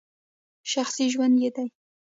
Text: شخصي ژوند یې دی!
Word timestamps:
شخصي 0.71 1.05
ژوند 1.13 1.35
یې 1.43 1.49
دی! 1.55 1.67